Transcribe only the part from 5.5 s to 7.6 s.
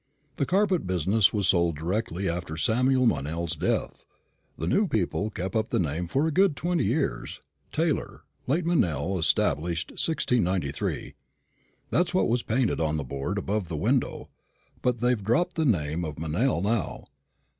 up the name for a good twenty years